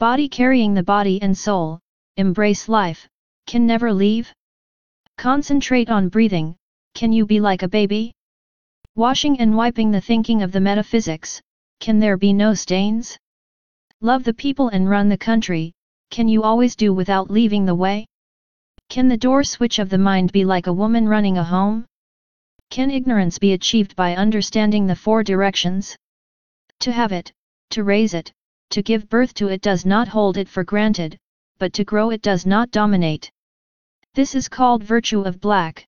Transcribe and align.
Body 0.00 0.30
carrying 0.30 0.72
the 0.72 0.82
body 0.82 1.20
and 1.20 1.36
soul, 1.36 1.78
embrace 2.16 2.70
life, 2.70 3.06
can 3.46 3.66
never 3.66 3.92
leave? 3.92 4.32
Concentrate 5.18 5.90
on 5.90 6.08
breathing, 6.08 6.56
can 6.94 7.12
you 7.12 7.26
be 7.26 7.38
like 7.38 7.62
a 7.62 7.68
baby? 7.68 8.14
Washing 8.96 9.38
and 9.38 9.54
wiping 9.54 9.90
the 9.90 10.00
thinking 10.00 10.40
of 10.40 10.52
the 10.52 10.60
metaphysics, 10.60 11.42
can 11.80 11.98
there 11.98 12.16
be 12.16 12.32
no 12.32 12.54
stains? 12.54 13.18
Love 14.00 14.24
the 14.24 14.32
people 14.32 14.70
and 14.70 14.88
run 14.88 15.10
the 15.10 15.18
country, 15.18 15.74
can 16.10 16.30
you 16.30 16.44
always 16.44 16.74
do 16.76 16.94
without 16.94 17.30
leaving 17.30 17.66
the 17.66 17.74
way? 17.74 18.06
Can 18.88 19.06
the 19.06 19.18
door 19.18 19.44
switch 19.44 19.78
of 19.78 19.90
the 19.90 19.98
mind 19.98 20.32
be 20.32 20.46
like 20.46 20.66
a 20.66 20.72
woman 20.72 21.06
running 21.10 21.36
a 21.36 21.44
home? 21.44 21.84
Can 22.70 22.90
ignorance 22.90 23.38
be 23.38 23.52
achieved 23.52 23.96
by 23.96 24.16
understanding 24.16 24.86
the 24.86 24.96
four 24.96 25.22
directions? 25.22 25.94
To 26.78 26.90
have 26.90 27.12
it, 27.12 27.30
to 27.72 27.84
raise 27.84 28.14
it, 28.14 28.32
to 28.70 28.82
give 28.82 29.08
birth 29.08 29.34
to 29.34 29.48
it 29.48 29.60
does 29.60 29.84
not 29.84 30.08
hold 30.08 30.36
it 30.36 30.48
for 30.48 30.64
granted, 30.64 31.18
but 31.58 31.72
to 31.74 31.84
grow 31.84 32.10
it 32.10 32.22
does 32.22 32.46
not 32.46 32.70
dominate. 32.70 33.30
This 34.14 34.34
is 34.34 34.48
called 34.48 34.82
virtue 34.82 35.22
of 35.22 35.40
black. 35.40 35.86